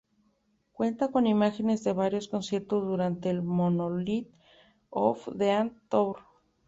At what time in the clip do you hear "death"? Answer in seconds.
5.35-5.73